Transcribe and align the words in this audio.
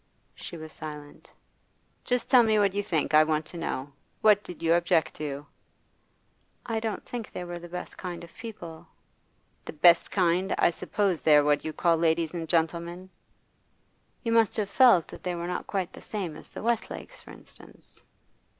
She 0.33 0.57
was 0.57 0.73
silent. 0.73 1.31
'Just 2.03 2.27
tell 2.27 2.41
me 2.41 2.57
what 2.57 2.73
you 2.73 2.81
think. 2.81 3.13
I 3.13 3.23
want 3.23 3.45
to 3.45 3.57
know. 3.57 3.93
What 4.21 4.43
did 4.43 4.63
you 4.63 4.73
object 4.73 5.13
to?' 5.13 5.45
'I 6.65 6.79
don't 6.79 7.05
think 7.05 7.29
they 7.31 7.43
were 7.43 7.59
the 7.59 7.69
best 7.69 7.99
kind 7.99 8.23
of 8.23 8.33
people.' 8.33 8.87
'The 9.63 9.73
best 9.73 10.09
kind? 10.09 10.55
I 10.57 10.71
suppose 10.71 11.21
they 11.21 11.35
are 11.37 11.43
what 11.43 11.63
you 11.63 11.71
call 11.71 11.97
ladies 11.97 12.33
and 12.33 12.49
gentlemen?' 12.49 13.11
'You 14.23 14.31
must 14.31 14.57
have 14.57 14.71
felt 14.71 15.07
that 15.09 15.21
they 15.21 15.35
were 15.35 15.45
not 15.45 15.67
quite 15.67 15.93
the 15.93 16.01
same 16.01 16.35
as 16.35 16.49
the 16.49 16.63
Westlakes, 16.63 17.21
for 17.21 17.29
instance. 17.29 18.01